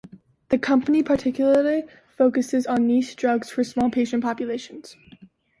[0.49, 1.83] The company particularly
[2.17, 4.97] focuses on niche drugs for small patient populations.